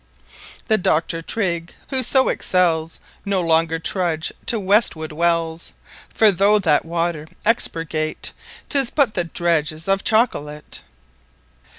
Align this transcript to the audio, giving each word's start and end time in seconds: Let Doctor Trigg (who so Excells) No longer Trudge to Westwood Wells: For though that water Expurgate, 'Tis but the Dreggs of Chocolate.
Let 0.67 0.81
Doctor 0.81 1.21
Trigg 1.21 1.75
(who 1.89 2.01
so 2.01 2.25
Excells) 2.25 2.99
No 3.23 3.39
longer 3.39 3.77
Trudge 3.77 4.33
to 4.47 4.59
Westwood 4.59 5.11
Wells: 5.11 5.73
For 6.11 6.31
though 6.31 6.57
that 6.57 6.85
water 6.85 7.27
Expurgate, 7.45 8.31
'Tis 8.67 8.89
but 8.89 9.13
the 9.13 9.25
Dreggs 9.25 9.87
of 9.87 10.03
Chocolate. 10.03 10.81